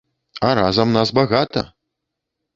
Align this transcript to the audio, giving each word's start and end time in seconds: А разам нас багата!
А 0.47 0.53
разам 0.59 0.93
нас 0.95 1.13
багата! 1.19 1.65